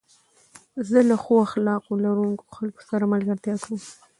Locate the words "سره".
2.89-3.03